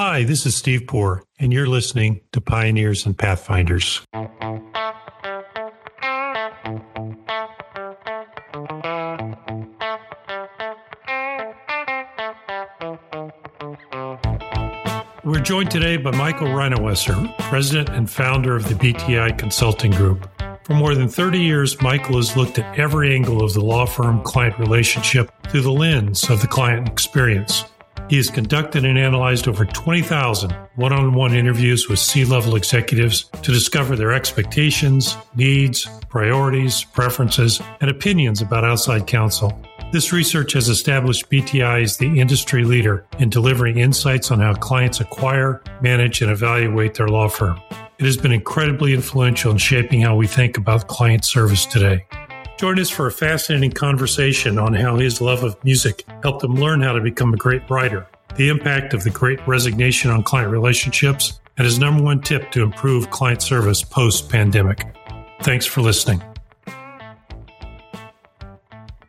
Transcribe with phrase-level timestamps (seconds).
[0.00, 4.00] Hi, this is Steve Poor, and you're listening to Pioneers and Pathfinders.
[15.24, 20.30] We're joined today by Michael Rynowecer, President and founder of the BTI Consulting Group.
[20.62, 24.22] For more than 30 years, Michael has looked at every angle of the law firm
[24.22, 27.64] client relationship through the lens of the client experience.
[28.08, 33.24] He has conducted and analyzed over 20,000 one on one interviews with C level executives
[33.42, 39.60] to discover their expectations, needs, priorities, preferences, and opinions about outside counsel.
[39.92, 45.00] This research has established BTI as the industry leader in delivering insights on how clients
[45.00, 47.60] acquire, manage, and evaluate their law firm.
[47.98, 52.06] It has been incredibly influential in shaping how we think about client service today.
[52.58, 56.80] Join us for a fascinating conversation on how his love of music helped him learn
[56.80, 61.40] how to become a great writer, the impact of the great resignation on client relationships,
[61.56, 64.84] and his number one tip to improve client service post pandemic.
[65.42, 66.20] Thanks for listening.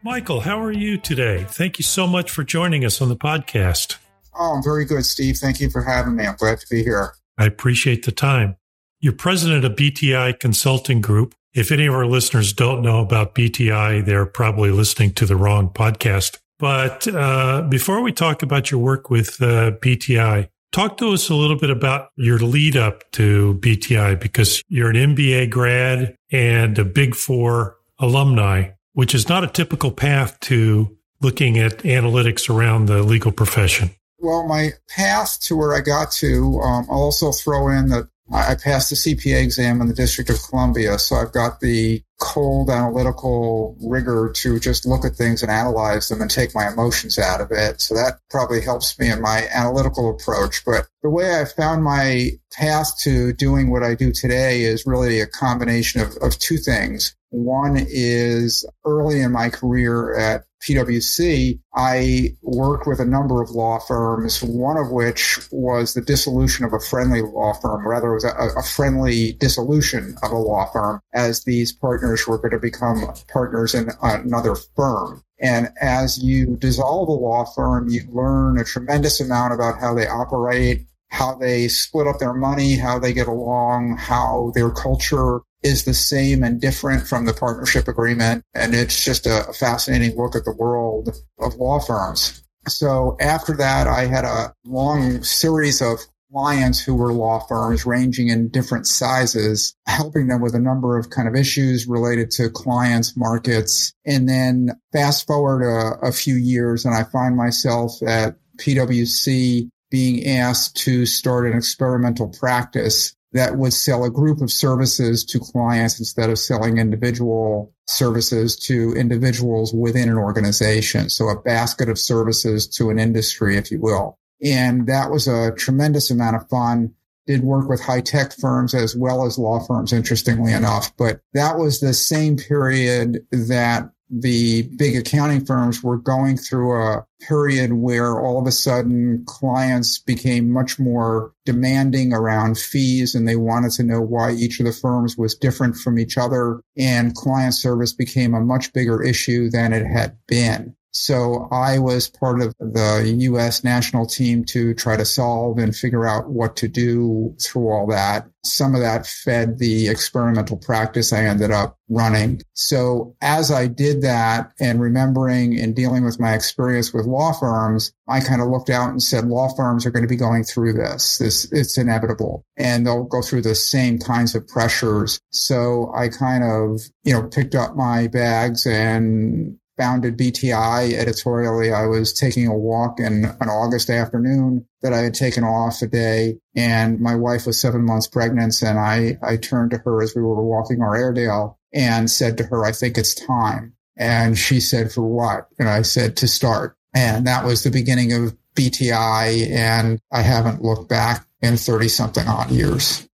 [0.03, 1.43] Michael, how are you today?
[1.49, 3.97] Thank you so much for joining us on the podcast.
[4.35, 5.37] Oh, I'm very good, Steve.
[5.37, 6.27] Thank you for having me.
[6.27, 7.15] I'm glad to be here.
[7.39, 8.57] I appreciate the time.
[8.99, 14.05] You're president of BTI Consulting Group, if any of our listeners don't know about BTI,
[14.05, 16.37] they're probably listening to the wrong podcast.
[16.59, 21.35] But uh, before we talk about your work with uh, BTI, talk to us a
[21.35, 26.85] little bit about your lead up to BTI because you're an MBA grad and a
[26.85, 33.03] Big Four alumni, which is not a typical path to looking at analytics around the
[33.03, 33.91] legal profession.
[34.19, 38.55] Well, my path to where I got to, um, I'll also throw in that I
[38.55, 43.77] passed the CPA exam in the District of Columbia, so I've got the cold analytical
[43.81, 47.51] rigor to just look at things and analyze them and take my emotions out of
[47.51, 47.81] it.
[47.81, 50.63] So that probably helps me in my analytical approach.
[50.65, 55.21] But the way I found my path to doing what I do today is really
[55.21, 57.15] a combination of, of two things.
[57.31, 63.79] One is early in my career at PwC, I worked with a number of law
[63.79, 67.87] firms, one of which was the dissolution of a friendly law firm.
[67.87, 71.71] Rather, it was a, a friendly dissolution of a law firm as these
[72.09, 75.21] partners were going to become partners in another firm.
[75.39, 80.07] And as you dissolve a law firm, you learn a tremendous amount about how they
[80.07, 85.85] operate, how they split up their money, how they get along, how their culture is
[85.85, 88.43] the same and different from the partnership agreement.
[88.55, 92.41] And it's just a fascinating look at the world of law firms.
[92.67, 95.99] So after that, I had a long series of
[96.31, 101.09] clients who were law firms ranging in different sizes, helping them with a number of
[101.09, 103.93] kind of issues related to clients, markets.
[104.05, 110.27] And then fast forward a, a few years and I find myself at PwC being
[110.27, 115.99] asked to start an experimental practice that would sell a group of services to clients
[115.99, 121.09] instead of selling individual services to individuals within an organization.
[121.09, 124.18] So a basket of services to an industry, if you will.
[124.43, 126.93] And that was a tremendous amount of fun.
[127.27, 130.95] Did work with high tech firms as well as law firms, interestingly enough.
[130.97, 137.05] But that was the same period that the big accounting firms were going through a
[137.21, 143.35] period where all of a sudden clients became much more demanding around fees and they
[143.35, 147.53] wanted to know why each of the firms was different from each other and client
[147.53, 150.75] service became a much bigger issue than it had been.
[150.91, 153.63] So I was part of the U.S.
[153.63, 158.27] national team to try to solve and figure out what to do through all that.
[158.43, 162.41] Some of that fed the experimental practice I ended up running.
[162.53, 167.91] So as I did that and remembering and dealing with my experience with law firms,
[168.07, 170.73] I kind of looked out and said, law firms are going to be going through
[170.73, 171.17] this.
[171.17, 175.19] This, it's inevitable and they'll go through the same kinds of pressures.
[175.31, 181.85] So I kind of, you know, picked up my bags and founded BTI editorially, I
[181.85, 186.37] was taking a walk in an August afternoon that I had taken off a day
[186.53, 188.61] and my wife was seven months pregnant.
[188.61, 192.43] And I, I turned to her as we were walking our Airedale and said to
[192.43, 193.73] her, I think it's time.
[193.95, 195.47] And she said, for what?
[195.57, 196.75] And I said, to start.
[196.93, 199.49] And that was the beginning of BTI.
[199.49, 203.07] And I haven't looked back in 30 something odd years.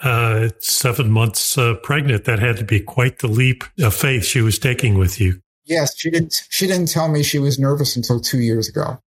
[0.00, 2.24] Uh, seven months uh, pregnant.
[2.24, 5.40] That had to be quite the leap of faith she was taking with you.
[5.66, 6.42] Yes, she didn't.
[6.50, 8.98] She didn't tell me she was nervous until two years ago.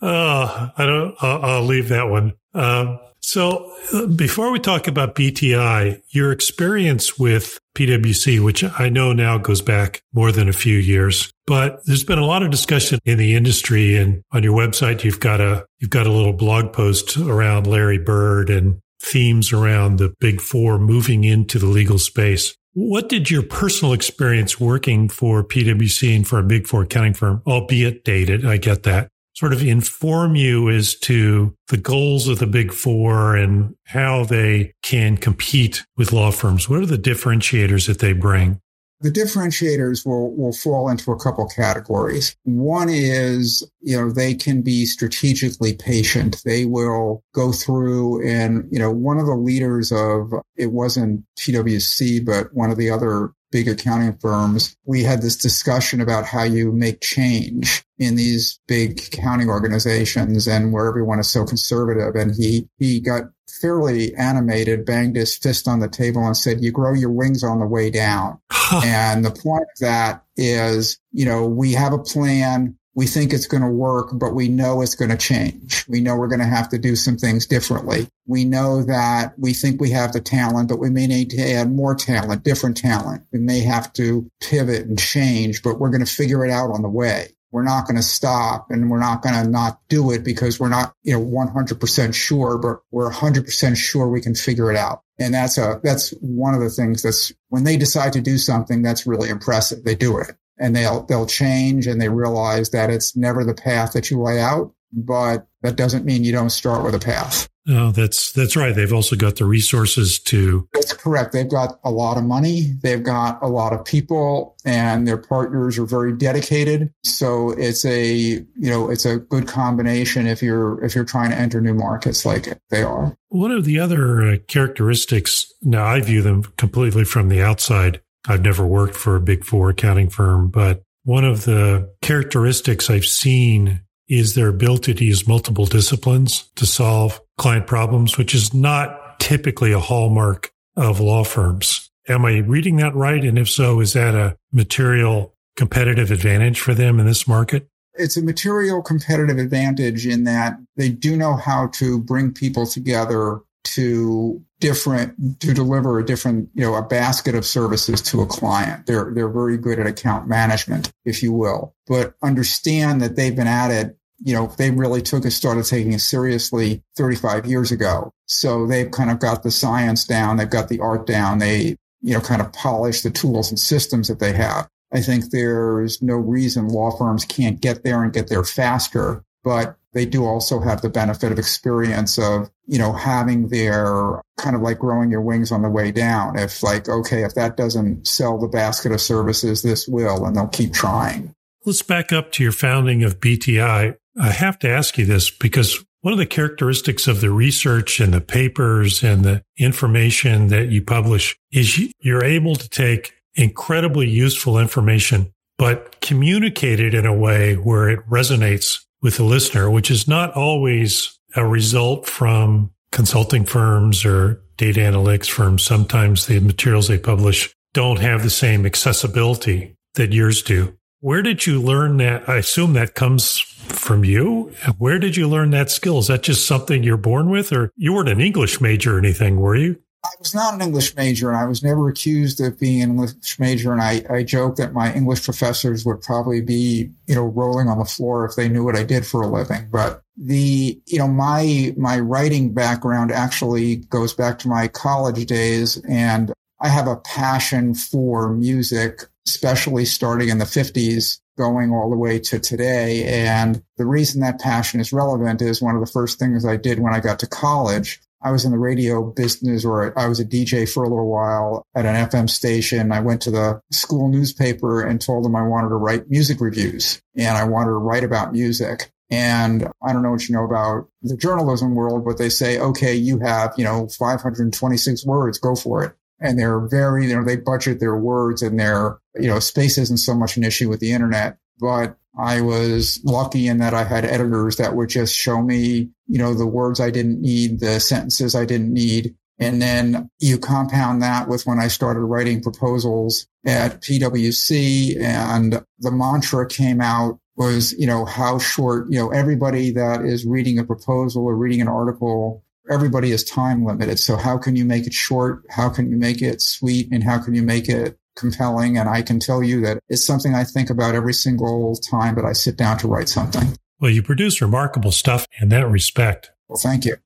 [0.00, 1.14] Uh, I don't.
[1.20, 2.34] I'll, I'll leave that one.
[2.54, 9.12] Um, so uh, before we talk about BTI, your experience with PwC, which I know
[9.12, 12.98] now goes back more than a few years, but there's been a lot of discussion
[13.04, 16.72] in the industry and on your website, you've got a, you've got a little blog
[16.72, 22.56] post around Larry Bird and themes around the big four moving into the legal space.
[22.74, 27.42] What did your personal experience working for PwC and for a big four accounting firm,
[27.46, 32.46] albeit dated, I get that, sort of inform you as to the goals of the
[32.46, 36.66] big four and how they can compete with law firms?
[36.66, 38.58] What are the differentiators that they bring?
[39.02, 42.36] The differentiators will, will fall into a couple categories.
[42.44, 46.40] One is, you know, they can be strategically patient.
[46.44, 52.24] They will go through and, you know, one of the leaders of, it wasn't PwC,
[52.24, 56.72] but one of the other big accounting firms, we had this discussion about how you
[56.72, 62.16] make change in these big accounting organizations and where everyone is so conservative.
[62.16, 63.24] And he, he got
[63.60, 67.60] fairly animated, banged his fist on the table and said, you grow your wings on
[67.60, 68.40] the way down.
[68.84, 73.46] and the point of that is, you know, we have a plan we think it's
[73.46, 75.84] going to work, but we know it's going to change.
[75.88, 78.08] We know we're going to have to do some things differently.
[78.26, 81.72] We know that we think we have the talent, but we may need to add
[81.72, 83.24] more talent, different talent.
[83.32, 86.82] We may have to pivot and change, but we're going to figure it out on
[86.82, 87.34] the way.
[87.50, 90.70] We're not going to stop and we're not going to not do it because we're
[90.70, 95.02] not, you know, 100% sure, but we're 100% sure we can figure it out.
[95.18, 98.80] And that's a, that's one of the things that's when they decide to do something,
[98.80, 99.84] that's really impressive.
[99.84, 103.92] They do it and they'll they'll change and they realize that it's never the path
[103.92, 107.48] that you lay out but that doesn't mean you don't start with a path.
[107.64, 108.74] No that's that's right.
[108.74, 111.32] They've also got the resources to that's correct.
[111.32, 112.72] They've got a lot of money.
[112.82, 116.92] They've got a lot of people and their partners are very dedicated.
[117.04, 121.36] So it's a you know it's a good combination if you're if you're trying to
[121.36, 123.16] enter new markets like they are.
[123.28, 125.46] One of the other uh, characteristics?
[125.62, 129.70] Now i view them completely from the outside I've never worked for a big four
[129.70, 135.66] accounting firm, but one of the characteristics I've seen is their ability to use multiple
[135.66, 141.90] disciplines to solve client problems, which is not typically a hallmark of law firms.
[142.08, 143.24] Am I reading that right?
[143.24, 147.68] And if so, is that a material competitive advantage for them in this market?
[147.94, 153.40] It's a material competitive advantage in that they do know how to bring people together
[153.64, 158.86] to different to deliver a different you know a basket of services to a client.
[158.86, 161.74] They're they're very good at account management if you will.
[161.86, 165.92] But understand that they've been at it you know they really took it started taking
[165.92, 168.12] it seriously 35 years ago.
[168.26, 172.14] So they've kind of got the science down they've got the art down they you
[172.14, 174.68] know kind of polish the tools and systems that they have.
[174.92, 179.76] I think there's no reason law firms can't get there and get there faster but
[179.92, 184.62] they do also have the benefit of experience of, you know, having their kind of
[184.62, 186.38] like growing your wings on the way down.
[186.38, 190.48] If like, okay, if that doesn't sell the basket of services, this will, and they'll
[190.48, 191.34] keep trying.
[191.64, 193.96] Let's back up to your founding of BTI.
[194.20, 198.12] I have to ask you this because one of the characteristics of the research and
[198.12, 204.58] the papers and the information that you publish is you're able to take incredibly useful
[204.58, 210.08] information, but communicate it in a way where it resonates with the listener, which is
[210.08, 215.62] not always a result from consulting firms or data analytics firms.
[215.62, 220.76] Sometimes the materials they publish don't have the same accessibility that yours do.
[221.00, 222.28] Where did you learn that?
[222.28, 224.52] I assume that comes from you.
[224.78, 225.98] Where did you learn that skill?
[225.98, 229.40] Is that just something you're born with, or you weren't an English major or anything,
[229.40, 229.80] were you?
[230.04, 233.38] I was not an English major and I was never accused of being an English
[233.38, 233.72] major.
[233.72, 237.78] And I, I joke that my English professors would probably be, you know, rolling on
[237.78, 239.68] the floor if they knew what I did for a living.
[239.70, 245.80] But the, you know, my, my writing background actually goes back to my college days
[245.88, 251.96] and I have a passion for music, especially starting in the fifties going all the
[251.96, 253.04] way to today.
[253.04, 256.78] And the reason that passion is relevant is one of the first things I did
[256.78, 260.24] when I got to college I was in the radio business or I was a
[260.24, 262.92] DJ for a little while at an FM station.
[262.92, 267.02] I went to the school newspaper and told them I wanted to write music reviews
[267.16, 268.92] and I wanted to write about music.
[269.10, 272.94] And I don't know what you know about the journalism world, but they say, okay,
[272.94, 275.92] you have, you know, 526 words, go for it.
[276.18, 279.98] And they're very, you know, they budget their words and their, you know, space isn't
[279.98, 284.04] so much an issue with the internet, but I was lucky in that I had
[284.04, 288.34] editors that would just show me, you know, the words I didn't need, the sentences
[288.34, 289.16] I didn't need.
[289.38, 295.90] And then you compound that with when I started writing proposals at PwC and the
[295.90, 300.64] mantra came out was, you know, how short, you know, everybody that is reading a
[300.64, 303.98] proposal or reading an article, everybody is time limited.
[303.98, 305.44] So how can you make it short?
[305.48, 306.92] How can you make it sweet?
[306.92, 308.76] And how can you make it compelling?
[308.76, 312.26] And I can tell you that it's something I think about every single time that
[312.26, 313.56] I sit down to write something.
[313.82, 316.30] Well, you produce remarkable stuff in that respect.
[316.48, 316.96] Well, thank you.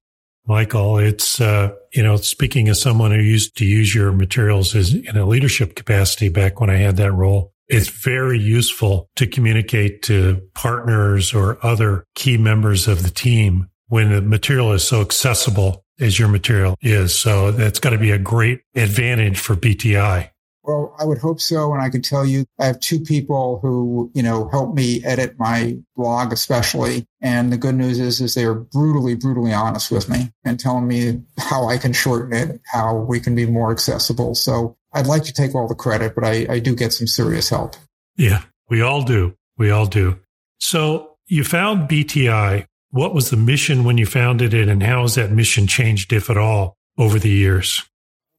[0.46, 4.94] Michael, it's, uh, you know, speaking as someone who used to use your materials as
[4.94, 10.02] in a leadership capacity back when I had that role, it's very useful to communicate
[10.02, 15.82] to partners or other key members of the team when the material is so accessible
[15.98, 17.18] as your material is.
[17.18, 20.30] So that's got to be a great advantage for BTI.
[20.66, 21.72] Well, I would hope so.
[21.72, 25.38] And I can tell you, I have two people who, you know, help me edit
[25.38, 27.06] my blog, especially.
[27.20, 31.22] And the good news is, is they're brutally, brutally honest with me and telling me
[31.38, 34.34] how I can shorten it, how we can be more accessible.
[34.34, 37.48] So I'd like to take all the credit, but I, I do get some serious
[37.48, 37.76] help.
[38.16, 39.36] Yeah, we all do.
[39.56, 40.18] We all do.
[40.58, 42.66] So you found BTI.
[42.90, 46.30] What was the mission when you founded it and how has that mission changed, if
[46.30, 47.84] at all, over the years?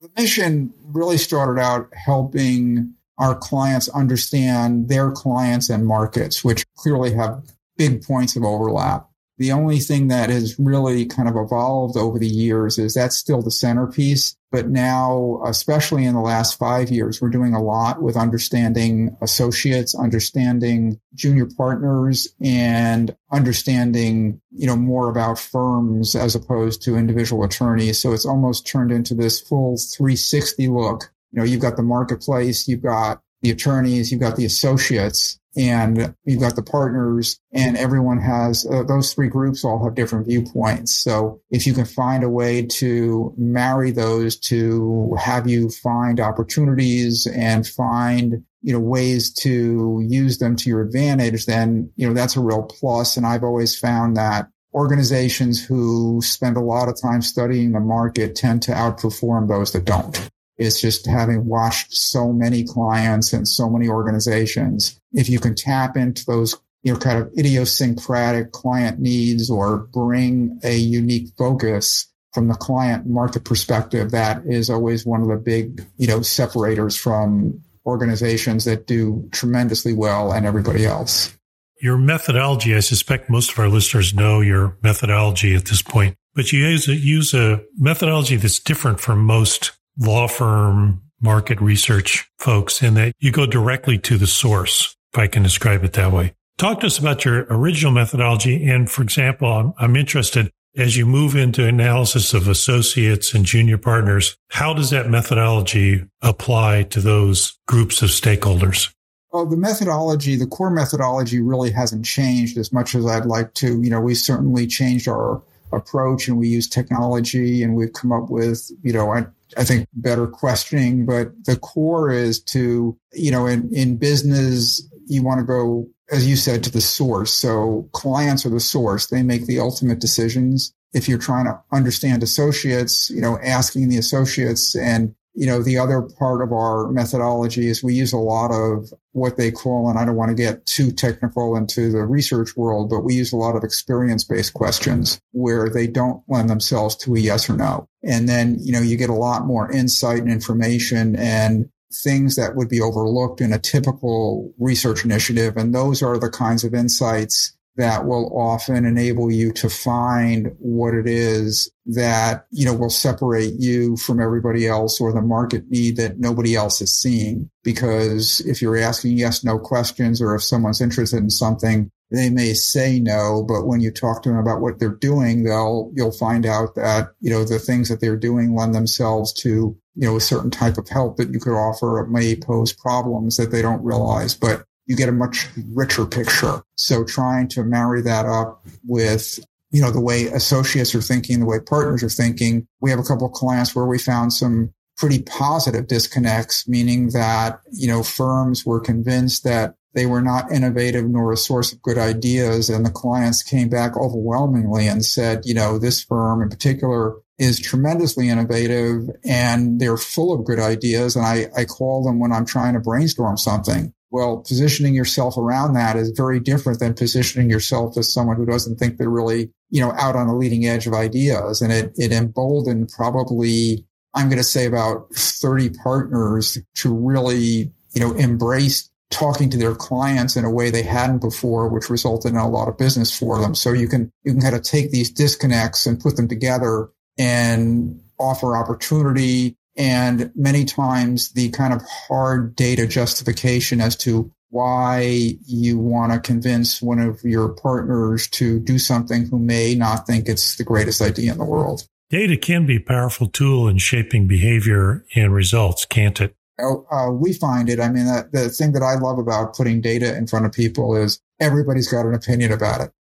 [0.02, 7.14] The mission really started out helping our clients understand their clients and markets, which clearly
[7.14, 7.44] have
[7.78, 9.07] big points of overlap.
[9.38, 13.42] The only thing that has really kind of evolved over the years is that's still
[13.42, 14.36] the centerpiece.
[14.52, 19.94] But now, especially in the last five years, we're doing a lot with understanding associates,
[19.94, 28.00] understanding junior partners and understanding, you know, more about firms as opposed to individual attorneys.
[28.00, 31.12] So it's almost turned into this full 360 look.
[31.32, 36.16] You know, you've got the marketplace, you've got the attorneys, you've got the associates, and
[36.24, 40.94] you've got the partners and everyone has uh, those three groups all have different viewpoints.
[40.94, 47.28] So if you can find a way to marry those to have you find opportunities
[47.28, 52.36] and find you know ways to use them to your advantage then you know that's
[52.36, 53.18] a real plus.
[53.18, 58.36] And i've always found that organizations who spend a lot of time studying the market
[58.36, 63.70] tend to outperform those that don't is just having watched so many clients and so
[63.70, 65.00] many organizations.
[65.14, 70.60] If you can tap into those, you know, kind of idiosyncratic client needs or bring
[70.64, 75.86] a unique focus from the client market perspective, that is always one of the big,
[75.98, 81.34] you know, separators from organizations that do tremendously well and everybody else.
[81.80, 86.52] Your methodology, I suspect most of our listeners know your methodology at this point, but
[86.52, 92.82] you use a, use a methodology that's different from most law firm market research folks
[92.84, 96.34] in that you go directly to the source, if I can describe it that way.
[96.58, 98.68] Talk to us about your original methodology.
[98.68, 103.78] And for example, I'm, I'm interested as you move into analysis of associates and junior
[103.78, 108.94] partners, how does that methodology apply to those groups of stakeholders?
[109.32, 113.82] Well, the methodology, the core methodology really hasn't changed as much as I'd like to.
[113.82, 115.42] You know, we certainly changed our
[115.74, 119.12] approach and we use technology and we've come up with, you know,
[119.56, 125.24] I, think better questioning, but the core is to, you know, in, in business, you
[125.24, 127.34] want to go, as you said, to the source.
[127.34, 129.08] So clients are the source.
[129.08, 130.74] They make the ultimate decisions.
[130.94, 135.78] If you're trying to understand associates, you know, asking the associates and you know, the
[135.78, 140.00] other part of our methodology is we use a lot of what they call, and
[140.00, 143.38] I don't want to get too technical into the research world, but we use a
[143.38, 147.88] lot of experience based questions where they don't lend themselves to a yes or no.
[148.08, 152.56] And then, you know, you get a lot more insight and information and things that
[152.56, 155.58] would be overlooked in a typical research initiative.
[155.58, 160.96] And those are the kinds of insights that will often enable you to find what
[160.96, 165.98] it is that, you know, will separate you from everybody else or the market need
[165.98, 167.50] that nobody else is seeing.
[167.64, 172.54] Because if you're asking yes, no questions, or if someone's interested in something, they may
[172.54, 176.46] say no, but when you talk to them about what they're doing, they'll, you'll find
[176.46, 180.22] out that, you know, the things that they're doing lend themselves to, you know, a
[180.22, 182.00] certain type of help that you could offer.
[182.00, 186.64] It may pose problems that they don't realize, but you get a much richer picture.
[186.76, 189.40] So trying to marry that up with
[189.72, 192.68] you know the way associates are thinking, the way partners are thinking.
[192.80, 197.60] We have a couple of clients where we found some pretty positive disconnects, meaning that
[197.72, 201.98] you know firms were convinced that they were not innovative nor a source of good
[201.98, 207.16] ideas, and the clients came back overwhelmingly and said, you know, this firm in particular
[207.40, 211.16] is tremendously innovative and they're full of good ideas.
[211.16, 213.92] And I, I call them when I'm trying to brainstorm something.
[214.12, 218.78] Well, positioning yourself around that is very different than positioning yourself as someone who doesn't
[218.78, 221.60] think they're really, you know, out on the leading edge of ideas.
[221.60, 228.00] And it, it emboldened probably, I'm going to say about 30 partners to really, you
[228.00, 232.38] know, embrace talking to their clients in a way they hadn't before, which resulted in
[232.38, 233.56] a lot of business for them.
[233.56, 238.02] So you can, you can kind of take these disconnects and put them together and
[238.20, 239.56] offer opportunity.
[239.76, 246.20] And many times the kind of hard data justification as to why you want to
[246.20, 251.02] convince one of your partners to do something who may not think it's the greatest
[251.02, 251.88] idea in the world.
[252.10, 256.34] Data can be a powerful tool in shaping behavior and results, can't it?
[256.60, 257.80] Uh, we find it.
[257.80, 260.96] I mean, uh, the thing that I love about putting data in front of people
[260.96, 262.92] is everybody's got an opinion about it.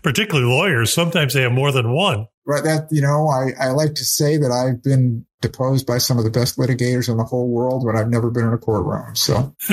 [0.02, 0.92] Particularly lawyers.
[0.92, 2.26] Sometimes they have more than one.
[2.46, 2.64] Right.
[2.64, 6.24] That, you know, I, I like to say that I've been deposed by some of
[6.24, 9.14] the best litigators in the whole world, but I've never been in a courtroom.
[9.14, 9.54] So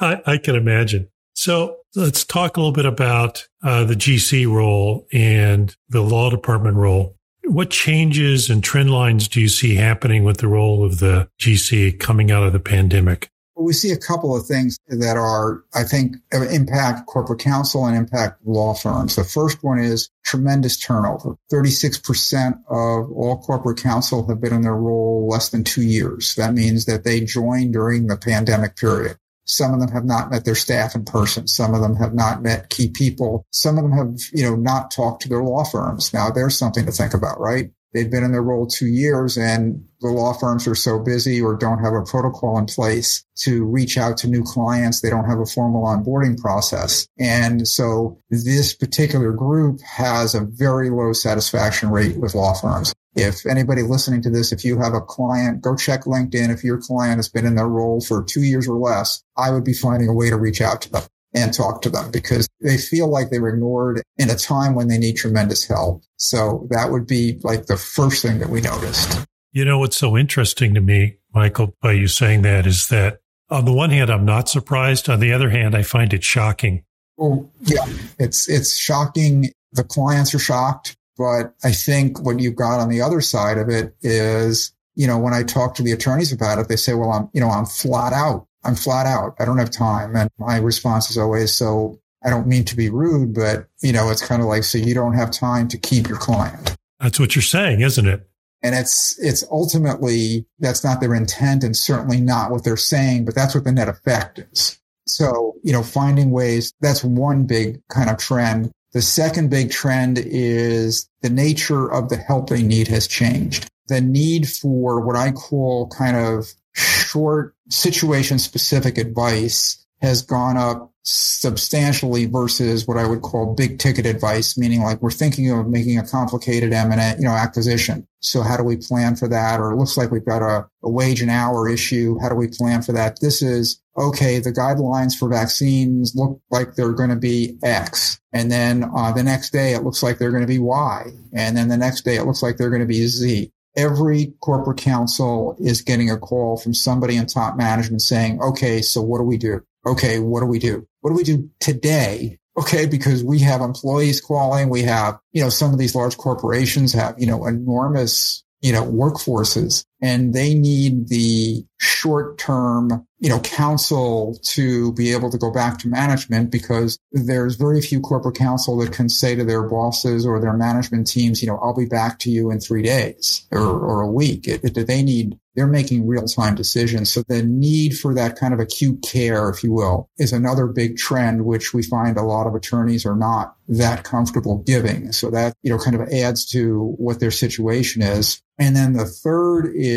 [0.00, 1.08] I, I, can imagine.
[1.34, 6.76] So let's talk a little bit about uh, the GC role and the law department
[6.76, 7.16] role.
[7.44, 11.98] What changes and trend lines do you see happening with the role of the GC
[11.98, 13.32] coming out of the pandemic?
[13.62, 17.96] we see a couple of things that are, I think, uh, impact corporate counsel and
[17.96, 19.16] impact law firms.
[19.16, 21.36] The first one is tremendous turnover.
[21.52, 26.34] 36% of all corporate counsel have been in their role less than two years.
[26.36, 29.16] That means that they joined during the pandemic period.
[29.44, 31.46] Some of them have not met their staff in person.
[31.48, 33.46] Some of them have not met key people.
[33.50, 36.12] Some of them have, you know, not talked to their law firms.
[36.12, 37.70] Now there's something to think about, right?
[37.92, 41.56] They've been in their role two years and the law firms are so busy or
[41.56, 45.00] don't have a protocol in place to reach out to new clients.
[45.00, 47.06] They don't have a formal onboarding process.
[47.18, 52.94] And so this particular group has a very low satisfaction rate with law firms.
[53.14, 56.50] If anybody listening to this, if you have a client, go check LinkedIn.
[56.50, 59.64] If your client has been in their role for two years or less, I would
[59.64, 61.02] be finding a way to reach out to them
[61.34, 64.88] and talk to them because they feel like they were ignored in a time when
[64.88, 66.02] they need tremendous help.
[66.16, 69.26] So that would be like the first thing that we noticed.
[69.52, 73.66] You know, what's so interesting to me, Michael, by you saying that is that on
[73.66, 75.10] the one hand, I'm not surprised.
[75.10, 76.84] On the other hand, I find it shocking.
[77.18, 77.86] Oh, yeah,
[78.18, 79.50] it's, it's shocking.
[79.72, 83.68] The clients are shocked, but I think what you've got on the other side of
[83.68, 87.10] it is, you know, when I talk to the attorneys about it, they say, well,
[87.10, 88.46] I'm, you know, I'm flat out.
[88.64, 89.34] I'm flat out.
[89.38, 90.14] I don't have time.
[90.16, 94.10] And my response is always, so I don't mean to be rude, but you know,
[94.10, 96.76] it's kind of like, so you don't have time to keep your client.
[97.00, 98.28] That's what you're saying, isn't it?
[98.62, 103.34] And it's, it's ultimately, that's not their intent and certainly not what they're saying, but
[103.34, 104.78] that's what the net effect is.
[105.06, 108.70] So, you know, finding ways, that's one big kind of trend.
[108.92, 113.68] The second big trend is the nature of the help they need has changed.
[113.88, 120.91] The need for what I call kind of short situation specific advice has gone up
[121.04, 125.98] substantially versus what I would call big ticket advice, meaning like we're thinking of making
[125.98, 128.06] a complicated M&A, you know, acquisition.
[128.20, 129.58] So how do we plan for that?
[129.58, 132.18] Or it looks like we've got a, a wage and hour issue.
[132.20, 133.20] How do we plan for that?
[133.20, 134.38] This is okay.
[134.38, 138.20] The guidelines for vaccines look like they're going to be X.
[138.32, 141.06] And then uh, the next day it looks like they're going to be Y.
[141.32, 144.76] And then the next day it looks like they're going to be Z every corporate
[144.78, 149.24] counsel is getting a call from somebody in top management saying, okay, so what do
[149.24, 149.64] we do?
[149.86, 150.86] Okay, what do we do?
[151.00, 152.38] What do we do today?
[152.56, 154.68] Okay, because we have employees calling.
[154.68, 158.84] We have, you know, some of these large corporations have, you know, enormous, you know,
[158.84, 165.50] workforces and they need the short term, you know, counsel to be able to go
[165.50, 170.26] back to management because there's very few corporate counsel that can say to their bosses
[170.26, 173.60] or their management teams, you know, I'll be back to you in three days or,
[173.60, 174.46] or a week.
[174.46, 177.12] It, it, they need, they're making real time decisions.
[177.12, 180.96] So the need for that kind of acute care, if you will, is another big
[180.96, 185.12] trend, which we find a lot of attorneys are not that comfortable giving.
[185.12, 188.40] So that, you know, kind of adds to what their situation is.
[188.58, 189.91] And then the third is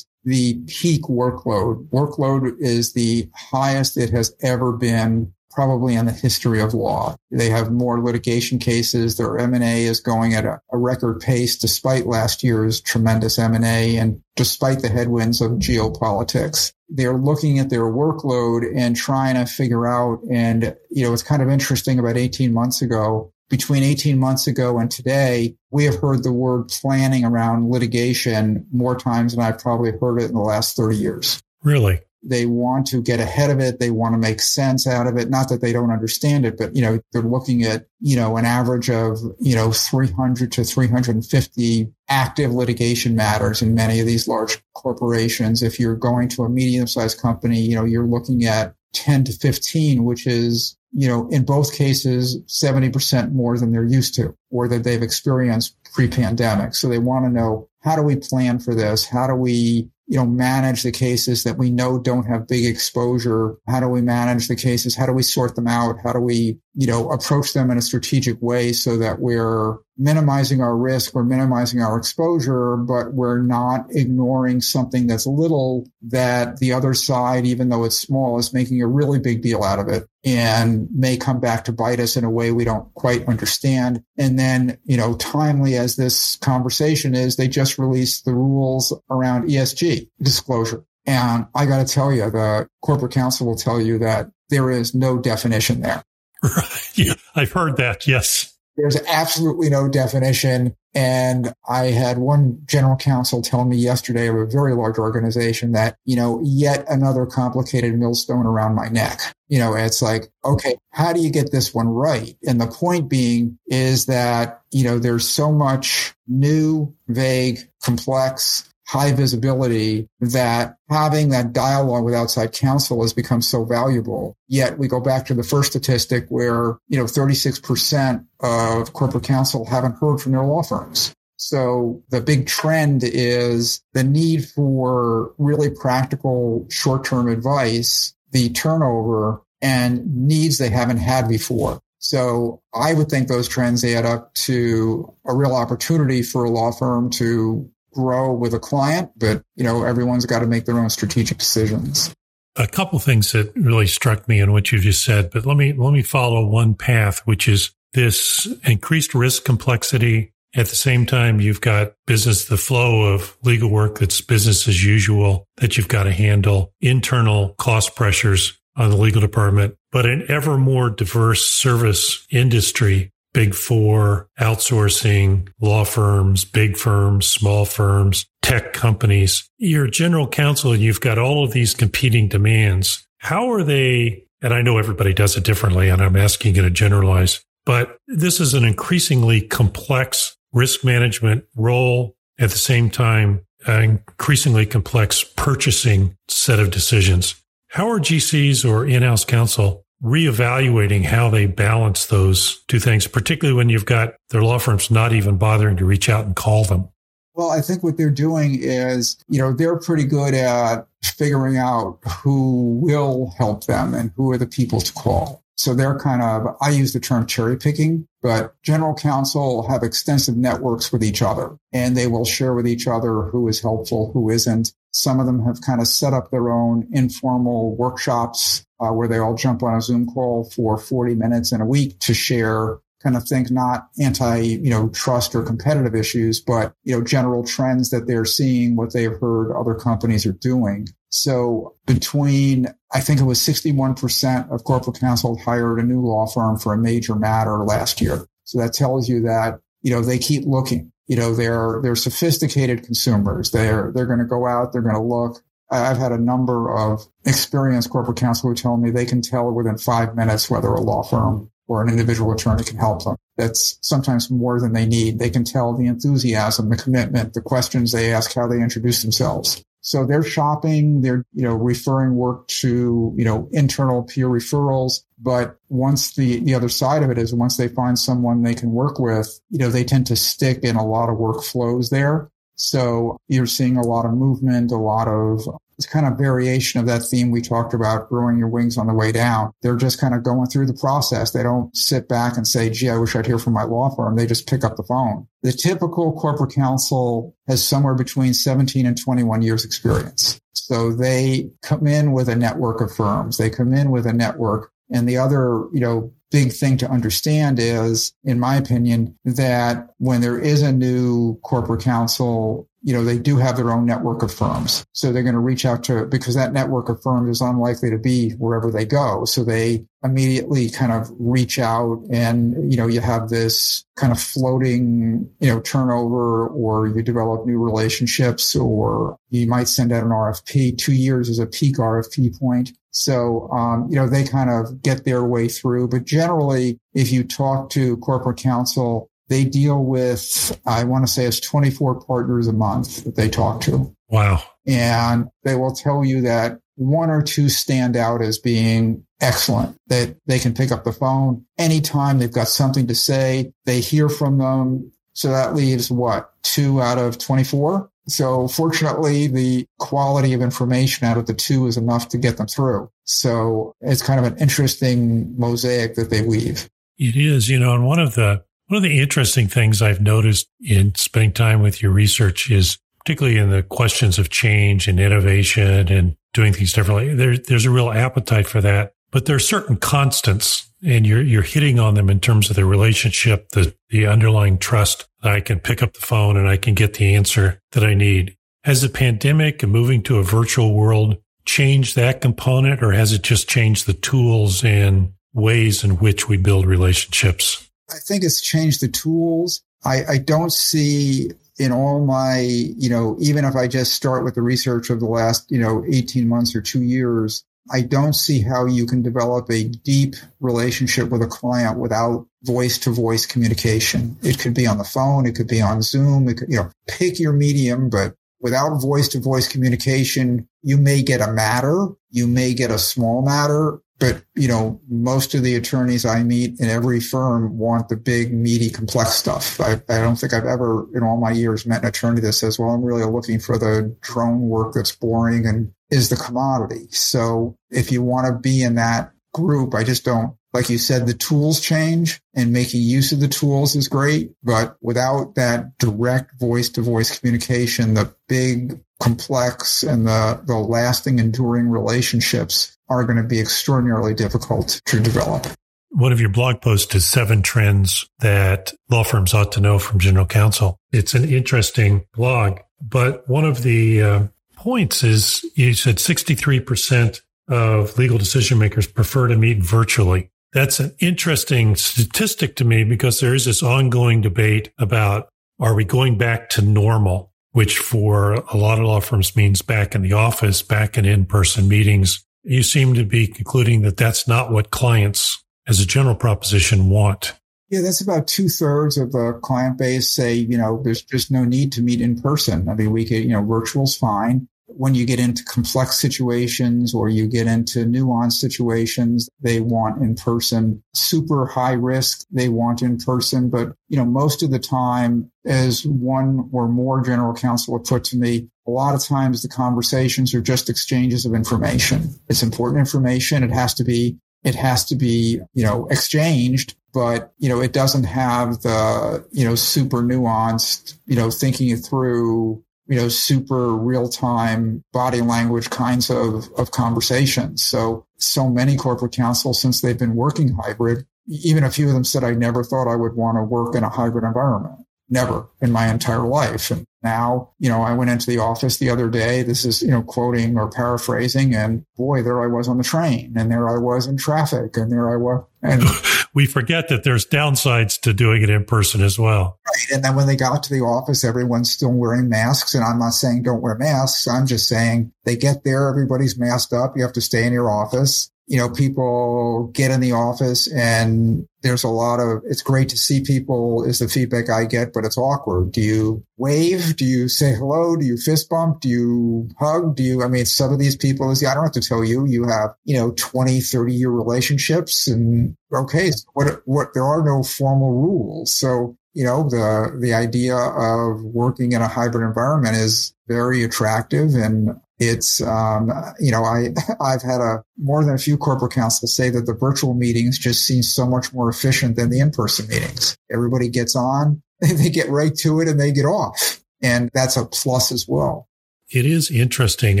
[0.24, 1.88] the peak workload.
[1.88, 7.16] Workload is the highest it has ever been probably in the history of law.
[7.30, 9.16] They have more litigation cases.
[9.16, 14.22] Their M&A is going at a, a record pace despite last year's tremendous M&A and
[14.36, 16.72] despite the headwinds of geopolitics.
[16.88, 21.42] They're looking at their workload and trying to figure out, and, you know, it's kind
[21.42, 26.22] of interesting about 18 months ago, between 18 months ago and today, we have heard
[26.22, 30.76] the word planning around litigation more times than I've probably heard it in the last
[30.76, 31.42] 30 years.
[31.62, 32.00] Really?
[32.22, 33.78] They want to get ahead of it.
[33.78, 35.30] They want to make sense out of it.
[35.30, 38.44] Not that they don't understand it, but, you know, they're looking at, you know, an
[38.44, 44.60] average of, you know, 300 to 350 active litigation matters in many of these large
[44.74, 45.62] corporations.
[45.62, 49.32] If you're going to a medium sized company, you know, you're looking at 10 to
[49.32, 54.68] 15, which is you know, in both cases, 70% more than they're used to or
[54.68, 56.74] that they've experienced pre-pandemic.
[56.74, 59.06] So they want to know, how do we plan for this?
[59.06, 63.56] How do we, you know, manage the cases that we know don't have big exposure?
[63.68, 64.96] How do we manage the cases?
[64.96, 65.96] How do we sort them out?
[66.02, 70.60] How do we, you know, approach them in a strategic way so that we're minimizing
[70.60, 76.72] our risk, we're minimizing our exposure, but we're not ignoring something that's little that the
[76.72, 80.08] other side, even though it's small, is making a really big deal out of it
[80.36, 84.02] and may come back to bite us in a way we don't quite understand.
[84.16, 89.48] And then, you know, timely as this conversation is, they just released the rules around
[89.48, 90.84] ESG disclosure.
[91.06, 94.94] And I got to tell you, the corporate counsel will tell you that there is
[94.94, 96.02] no definition there.
[96.42, 96.74] Right.
[96.94, 98.08] Yeah, I've heard that.
[98.08, 98.57] Yes.
[98.78, 100.76] There's absolutely no definition.
[100.94, 105.96] And I had one general counsel tell me yesterday of a very large organization that,
[106.04, 109.20] you know, yet another complicated millstone around my neck.
[109.48, 112.36] You know, it's like, okay, how do you get this one right?
[112.46, 119.12] And the point being is that, you know, there's so much new, vague, complex, high
[119.12, 124.34] visibility that having that dialogue with outside counsel has become so valuable.
[124.48, 129.66] Yet we go back to the first statistic where, you know, 36% of corporate counsel
[129.66, 131.12] haven't heard from their law firms.
[131.36, 140.26] So the big trend is the need for really practical short-term advice, the turnover and
[140.26, 141.78] needs they haven't had before.
[141.98, 146.72] So I would think those trends add up to a real opportunity for a law
[146.72, 150.90] firm to grow with a client, but you know, everyone's got to make their own
[150.90, 152.14] strategic decisions.
[152.56, 155.72] A couple things that really struck me in what you just said, but let me
[155.72, 160.32] let me follow one path, which is this increased risk complexity.
[160.56, 164.82] At the same time, you've got business, the flow of legal work that's business as
[164.82, 170.24] usual that you've got to handle, internal cost pressures on the legal department, but an
[170.28, 178.72] ever more diverse service industry big four, outsourcing, law firms, big firms, small firms, tech
[178.72, 179.48] companies.
[179.58, 183.06] You're general counsel and you've got all of these competing demands.
[183.18, 184.24] How are they?
[184.40, 188.38] And I know everybody does it differently, and I'm asking you to generalize, but this
[188.38, 192.14] is an increasingly complex risk management role.
[192.38, 197.34] At the same time, an increasingly complex purchasing set of decisions.
[197.70, 203.68] How are GCs or in-house counsel reevaluating how they balance those two things, particularly when
[203.68, 206.88] you've got their law firms not even bothering to reach out and call them?
[207.34, 212.00] Well, I think what they're doing is, you know, they're pretty good at figuring out
[212.20, 215.44] who will help them and who are the people to call.
[215.56, 220.36] So they're kind of, I use the term cherry picking, but general counsel have extensive
[220.36, 224.30] networks with each other and they will share with each other who is helpful, who
[224.30, 224.72] isn't.
[224.92, 229.18] Some of them have kind of set up their own informal workshops uh, where they
[229.18, 233.16] all jump on a Zoom call for 40 minutes in a week to share kind
[233.16, 237.90] of think not anti, you know, trust or competitive issues, but, you know, general trends
[237.90, 240.88] that they're seeing, what they've heard other companies are doing.
[241.10, 246.58] So between, I think it was 61% of corporate counsel hired a new law firm
[246.58, 248.26] for a major matter last year.
[248.44, 250.92] So that tells you that, you know, they keep looking.
[251.06, 253.50] You know, they're, they're sophisticated consumers.
[253.50, 254.72] They're, they're going to go out.
[254.72, 255.40] They're going to look.
[255.70, 259.78] I've had a number of experienced corporate counsel who tell me they can tell within
[259.78, 263.16] five minutes whether a law firm or an individual attorney can help them.
[263.36, 265.18] That's sometimes more than they need.
[265.18, 269.62] They can tell the enthusiasm, the commitment, the questions they ask, how they introduce themselves.
[269.80, 275.04] So they're shopping, they're, you know, referring work to, you know, internal peer referrals.
[275.18, 278.72] But once the, the other side of it is once they find someone they can
[278.72, 282.28] work with, you know, they tend to stick in a lot of workflows there.
[282.56, 285.48] So you're seeing a lot of movement, a lot of
[285.78, 288.94] it's kind of variation of that theme we talked about growing your wings on the
[288.94, 289.52] way down.
[289.62, 291.30] They're just kind of going through the process.
[291.30, 294.16] They don't sit back and say, gee, I wish I'd hear from my law firm.
[294.16, 295.28] They just pick up the phone.
[295.42, 300.40] The typical corporate counsel has somewhere between 17 and 21 years experience.
[300.52, 303.38] So they come in with a network of firms.
[303.38, 307.58] They come in with a network and the other, you know, big thing to understand
[307.58, 313.18] is, in my opinion, that when there is a new corporate counsel, you know, they
[313.18, 314.86] do have their own network of firms.
[314.92, 317.98] So they're going to reach out to, because that network of firms is unlikely to
[317.98, 319.24] be wherever they go.
[319.24, 324.20] So they immediately kind of reach out and, you know, you have this kind of
[324.20, 330.10] floating, you know, turnover or you develop new relationships or you might send out an
[330.10, 330.78] RFP.
[330.78, 332.70] Two years is a peak RFP point.
[332.90, 335.88] So, um, you know, they kind of get their way through.
[335.88, 341.24] But generally, if you talk to corporate counsel, they deal with, I want to say
[341.24, 343.94] it's 24 partners a month that they talk to.
[344.08, 344.42] Wow.
[344.66, 350.16] And they will tell you that one or two stand out as being excellent, that
[350.26, 353.52] they can pick up the phone anytime they've got something to say.
[353.64, 354.92] They hear from them.
[355.12, 356.32] So that leaves what?
[356.42, 361.76] Two out of 24 So fortunately, the quality of information out of the two is
[361.76, 362.90] enough to get them through.
[363.04, 366.68] So it's kind of an interesting mosaic that they weave.
[366.98, 370.46] It is, you know, and one of the one of the interesting things I've noticed
[370.60, 375.88] in spending time with your research is particularly in the questions of change and innovation
[375.90, 377.14] and doing things differently.
[377.14, 381.42] There, there's a real appetite for that, but there are certain constants and you're, you're
[381.42, 385.60] hitting on them in terms of the relationship, the, the underlying trust that I can
[385.60, 388.36] pick up the phone and I can get the answer that I need.
[388.64, 393.22] Has the pandemic and moving to a virtual world changed that component or has it
[393.22, 397.67] just changed the tools and ways in which we build relationships?
[397.90, 399.62] I think it's changed the tools.
[399.84, 404.34] I, I don't see in all my, you know, even if I just start with
[404.34, 408.40] the research of the last, you know, 18 months or two years, I don't see
[408.40, 414.16] how you can develop a deep relationship with a client without voice to voice communication.
[414.22, 415.26] It could be on the phone.
[415.26, 416.28] It could be on Zoom.
[416.28, 421.02] It could, you know, pick your medium, but without voice to voice communication, you may
[421.02, 421.88] get a matter.
[422.10, 426.60] You may get a small matter, but, you know, most of the attorneys I meet
[426.60, 429.60] in every firm want the big, meaty, complex stuff.
[429.60, 432.58] I, I don't think I've ever, in all my years, met an attorney that says,
[432.58, 436.86] well, I'm really looking for the drone work that's boring and is the commodity.
[436.90, 441.06] So if you want to be in that group, I just don't, like you said,
[441.06, 444.32] the tools change and making use of the tools is great.
[444.44, 451.18] But without that direct voice to voice communication, the big, complex and the, the lasting,
[451.18, 455.46] enduring relationships are going to be extraordinarily difficult to develop.
[455.90, 459.98] One of your blog posts is seven trends that law firms ought to know from
[459.98, 460.78] general counsel.
[460.92, 464.22] It's an interesting blog, but one of the uh,
[464.56, 470.30] points is you said 63% of legal decision makers prefer to meet virtually.
[470.52, 475.28] That's an interesting statistic to me because there is this ongoing debate about
[475.60, 479.94] are we going back to normal, which for a lot of law firms means back
[479.94, 482.24] in the office, back in in-person meetings.
[482.48, 487.34] You seem to be concluding that that's not what clients as a general proposition want.
[487.68, 491.44] Yeah, that's about two thirds of the client base say, you know, there's just no
[491.44, 492.66] need to meet in person.
[492.70, 494.48] I mean, we could, you know, virtual's fine.
[494.64, 500.14] When you get into complex situations or you get into nuanced situations, they want in
[500.14, 500.82] person.
[500.94, 503.50] Super high risk, they want in person.
[503.50, 508.04] But, you know, most of the time, as one or more general counsel would put
[508.04, 512.14] to me, a lot of times the conversations are just exchanges of information.
[512.28, 513.42] It's important information.
[513.42, 517.72] It has to be it has to be, you know, exchanged, but, you know, it
[517.72, 523.74] doesn't have the, you know, super nuanced, you know, thinking it through, you know, super
[523.74, 527.64] real time body language kinds of, of conversations.
[527.64, 532.04] So, so many corporate councils since they've been working hybrid, even a few of them
[532.04, 534.86] said, I never thought I would want to work in a hybrid environment.
[535.10, 536.70] Never in my entire life.
[536.70, 539.42] And now, you know, I went into the office the other day.
[539.42, 543.34] This is, you know, quoting or paraphrasing and boy, there I was on the train
[543.36, 545.44] and there I was in traffic and there I was.
[545.62, 545.82] And
[546.34, 549.58] we forget that there's downsides to doing it in person as well.
[549.66, 549.94] Right.
[549.94, 552.74] And then when they got to the office, everyone's still wearing masks.
[552.74, 554.26] And I'm not saying don't wear masks.
[554.26, 555.88] I'm just saying they get there.
[555.88, 556.96] Everybody's masked up.
[556.96, 561.46] You have to stay in your office you know, people get in the office and
[561.60, 565.04] there's a lot of, it's great to see people is the feedback I get, but
[565.04, 565.70] it's awkward.
[565.72, 566.96] Do you wave?
[566.96, 567.94] Do you say hello?
[567.94, 568.80] Do you fist bump?
[568.80, 569.96] Do you hug?
[569.96, 572.26] Do you, I mean, some of these people is, I don't have to tell you,
[572.26, 577.22] you have, you know, 20, 30 year relationships and okay, so what, what, there are
[577.22, 578.54] no formal rules.
[578.54, 584.34] So, you know, the, the idea of working in a hybrid environment is very attractive
[584.34, 586.68] and it's, um, you know, I,
[587.00, 590.66] I've had a more than a few corporate counsels say that the virtual meetings just
[590.66, 593.16] seem so much more efficient than the in-person meetings.
[593.30, 596.60] Everybody gets on, they get right to it and they get off.
[596.82, 598.48] And that's a plus as well.
[598.90, 600.00] It is interesting.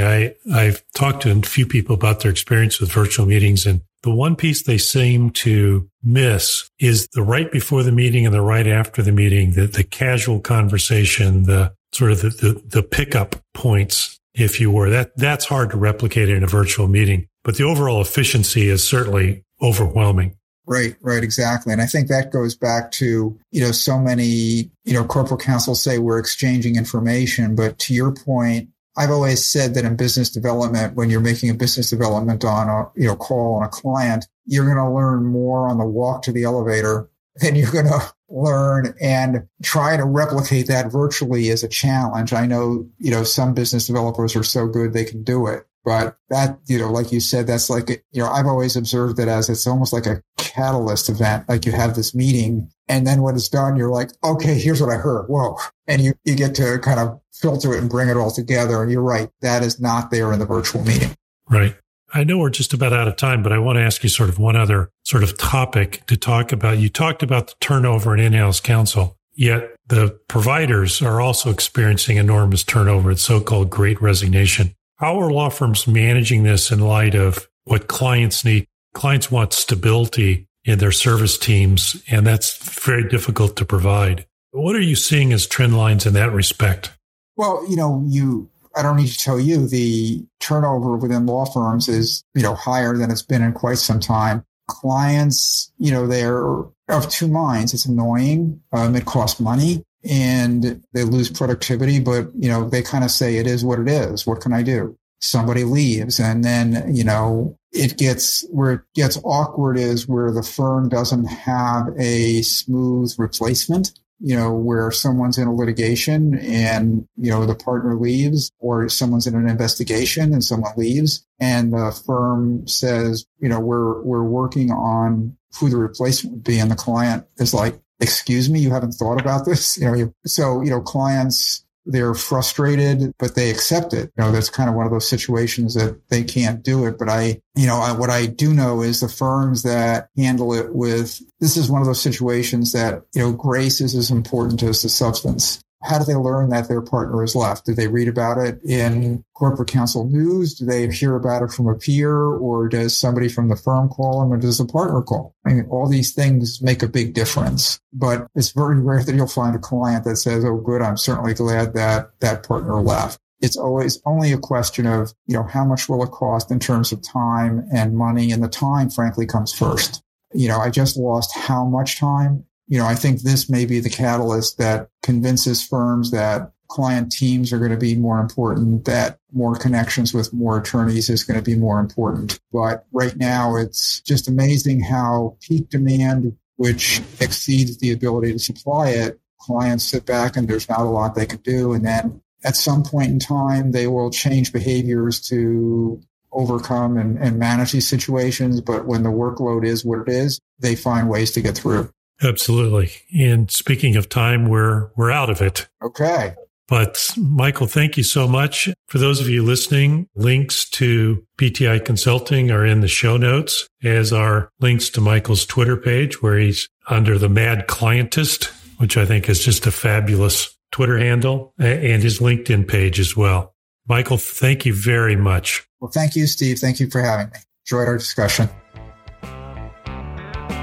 [0.00, 4.14] I, I've talked to a few people about their experience with virtual meetings and the
[4.14, 8.66] one piece they seem to miss is the right before the meeting and the right
[8.66, 14.17] after the meeting, the, the casual conversation, the sort of the, the, the pickup points
[14.38, 14.90] if you were.
[14.90, 19.44] That that's hard to replicate in a virtual meeting, but the overall efficiency is certainly
[19.60, 20.36] overwhelming.
[20.66, 21.72] Right, right, exactly.
[21.72, 25.82] And I think that goes back to, you know, so many, you know, corporate counsels
[25.82, 30.94] say we're exchanging information, but to your point, I've always said that in business development,
[30.94, 34.66] when you're making a business development on a, you know, call on a client, you're
[34.66, 38.94] going to learn more on the walk to the elevator than you're going to learn
[39.00, 42.32] and try to replicate that virtually is a challenge.
[42.32, 45.64] I know, you know, some business developers are so good they can do it.
[45.84, 49.28] But that, you know, like you said, that's like, you know, I've always observed that
[49.28, 51.48] as it's almost like a catalyst event.
[51.48, 54.90] Like you have this meeting And then when it's done, you're like, okay, here's what
[54.90, 55.26] I heard.
[55.26, 55.56] Whoa.
[55.86, 58.82] And you, you get to kind of filter it and bring it all together.
[58.82, 59.30] And you're right.
[59.42, 61.14] That is not there in the virtual meeting.
[61.48, 61.76] Right.
[62.12, 64.28] I know we're just about out of time, but I want to ask you sort
[64.28, 66.78] of one other sort of topic to talk about.
[66.78, 72.64] You talked about the turnover in in-house counsel, yet the providers are also experiencing enormous
[72.64, 73.10] turnover.
[73.10, 74.74] It's so-called great resignation.
[74.96, 78.66] How are law firms managing this in light of what clients need?
[78.94, 84.26] Clients want stability in their service teams, and that's very difficult to provide.
[84.50, 86.90] What are you seeing as trend lines in that respect?
[87.36, 91.88] Well, you know, you I don't need to tell you the turnover within law firms
[91.88, 94.44] is, you know, higher than it's been in quite some time.
[94.68, 96.44] Clients, you know, they're
[96.88, 97.74] of two minds.
[97.74, 98.60] It's annoying.
[98.72, 103.36] Um, it costs money and they lose productivity, but, you know, they kind of say
[103.36, 104.26] it is what it is.
[104.26, 104.96] What can I do?
[105.20, 110.42] Somebody leaves and then, you know, it gets where it gets awkward is where the
[110.42, 117.30] firm doesn't have a smooth replacement you know, where someone's in a litigation and, you
[117.30, 122.66] know, the partner leaves or someone's in an investigation and someone leaves and the firm
[122.66, 126.58] says, you know, we're, we're working on who the replacement would be.
[126.58, 129.78] And the client is like, excuse me, you haven't thought about this?
[129.88, 134.12] You know, so, you know, clients, they're frustrated, but they accept it.
[134.16, 136.98] You know, that's kind of one of those situations that they can't do it.
[136.98, 140.74] But I, you know, I, what I do know is the firms that handle it
[140.74, 144.82] with, this is one of those situations that, you know, grace is as important as
[144.82, 145.64] the substance.
[145.82, 147.66] How do they learn that their partner is left?
[147.66, 150.54] Do they read about it in corporate counsel news?
[150.54, 154.20] Do they hear about it from a peer or does somebody from the firm call
[154.20, 155.36] them or does a partner call?
[155.46, 159.28] I mean, all these things make a big difference, but it's very rare that you'll
[159.28, 160.82] find a client that says, Oh, good.
[160.82, 163.20] I'm certainly glad that that partner left.
[163.40, 166.90] It's always only a question of, you know, how much will it cost in terms
[166.90, 168.32] of time and money?
[168.32, 170.02] And the time, frankly, comes first.
[170.34, 173.80] You know, I just lost how much time you know, I think this may be
[173.80, 179.18] the catalyst that convinces firms that client teams are going to be more important, that
[179.32, 182.38] more connections with more attorneys is going to be more important.
[182.52, 188.90] But right now, it's just amazing how peak demand, which exceeds the ability to supply
[188.90, 191.72] it, clients sit back and there's not a lot they can do.
[191.72, 196.00] And then at some point in time, they will change behaviors to
[196.32, 198.60] overcome and, and manage these situations.
[198.60, 201.90] But when the workload is what it is, they find ways to get through.
[202.22, 202.90] Absolutely.
[203.16, 205.68] And speaking of time, we're we're out of it.
[205.82, 206.34] Okay.
[206.66, 208.68] But Michael, thank you so much.
[208.88, 214.12] For those of you listening, links to BTI Consulting are in the show notes, as
[214.12, 219.30] are links to Michael's Twitter page where he's under the Mad Clientist, which I think
[219.30, 223.54] is just a fabulous Twitter handle, and his LinkedIn page as well.
[223.88, 225.66] Michael, thank you very much.
[225.80, 226.58] Well, thank you, Steve.
[226.58, 227.38] Thank you for having me.
[227.64, 228.50] Enjoyed our discussion.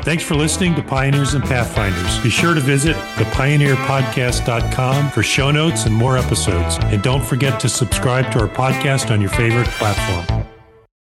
[0.06, 2.20] Thanks for listening to Pioneers and Pathfinders.
[2.22, 6.78] Be sure to visit thepioneerpodcast.com for show notes and more episodes.
[6.84, 10.45] And don't forget to subscribe to our podcast on your favorite platform.